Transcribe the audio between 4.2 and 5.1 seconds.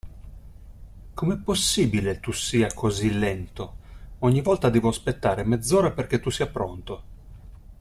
Ogni volta devo